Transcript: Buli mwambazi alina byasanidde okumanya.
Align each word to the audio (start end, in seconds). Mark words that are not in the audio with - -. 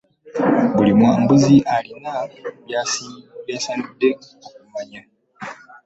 Buli 0.75 0.91
mwambazi 0.99 1.55
alina 1.75 2.13
byasanidde 3.45 4.09
okumanya. 4.49 5.01